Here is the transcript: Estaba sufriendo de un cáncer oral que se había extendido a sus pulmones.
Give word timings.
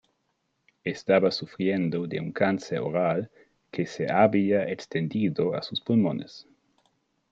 Estaba 0.83 1.29
sufriendo 1.29 2.07
de 2.07 2.19
un 2.19 2.31
cáncer 2.31 2.79
oral 2.79 3.29
que 3.69 3.85
se 3.85 4.11
había 4.11 4.67
extendido 4.67 5.53
a 5.53 5.61
sus 5.61 5.79
pulmones. 5.79 6.47